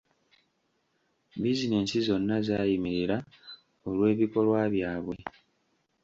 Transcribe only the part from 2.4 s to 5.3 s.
zaayimirira olw'ebikolwa byabwe.